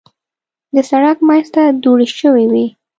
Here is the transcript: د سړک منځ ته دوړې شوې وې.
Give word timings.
د 0.75 0.77
سړک 0.89 1.17
منځ 1.27 1.45
ته 1.55 1.63
دوړې 1.83 2.07
شوې 2.19 2.45
وې. 2.51 2.65